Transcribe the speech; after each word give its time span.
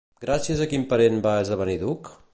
Gràcies 0.23 0.63
a 0.65 0.69
quin 0.71 0.87
parent 0.95 1.23
va 1.29 1.37
esdevenir 1.45 1.81
duc? 1.87 2.15